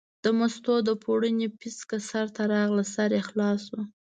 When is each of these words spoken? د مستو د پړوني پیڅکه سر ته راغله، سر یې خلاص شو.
د 0.23 0.25
مستو 0.37 0.75
د 0.87 0.89
پړوني 1.03 1.47
پیڅکه 1.59 1.97
سر 2.09 2.25
ته 2.35 2.43
راغله، 2.53 2.83
سر 2.93 3.09
یې 3.17 3.21
خلاص 3.29 3.59
شو. 3.67 3.81